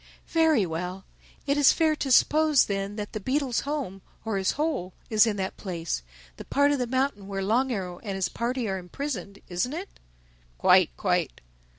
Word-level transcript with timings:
"Very 0.29 0.65
well. 0.65 1.05
It 1.45 1.57
is 1.59 1.71
fair 1.71 1.95
to 1.97 2.11
suppose 2.11 2.65
then 2.65 2.95
that 2.95 3.13
the 3.13 3.19
beetle's 3.19 3.59
home, 3.59 4.01
or 4.25 4.37
his 4.37 4.53
hole, 4.53 4.95
is 5.11 5.27
in 5.27 5.35
that 5.35 5.57
place—the 5.57 6.45
part 6.45 6.71
of 6.71 6.79
the 6.79 6.87
mountain 6.87 7.27
where 7.27 7.43
Long 7.43 7.71
Arrow 7.71 7.99
and 7.99 8.15
his 8.15 8.27
party 8.27 8.67
are 8.67 8.79
imprisoned, 8.79 9.37
isn't 9.47 9.73
it?" 9.73 9.99
"Quite, 10.57 10.89
quite." 10.97 11.39